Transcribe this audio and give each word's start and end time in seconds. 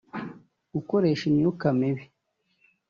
gukoresha 0.73 1.23
imyuka 1.31 1.65
mibi 1.79 2.03